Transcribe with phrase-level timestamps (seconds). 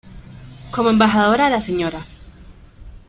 [0.71, 2.03] Como Embajadora, la Sra.